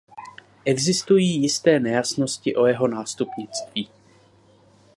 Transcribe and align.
Existují 0.65 1.41
jisté 1.41 1.79
nejasnosti 1.79 2.55
o 2.55 2.65
jeho 2.65 2.87
nástupnictví. 2.87 3.89